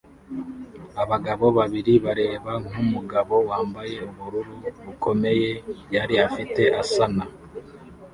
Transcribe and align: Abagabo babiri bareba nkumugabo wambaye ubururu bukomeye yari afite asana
Abagabo 1.03 1.45
babiri 1.57 1.93
bareba 2.05 2.51
nkumugabo 2.65 3.35
wambaye 3.49 3.95
ubururu 4.09 4.53
bukomeye 4.85 5.49
yari 5.95 6.15
afite 6.27 6.61
asana 6.81 7.25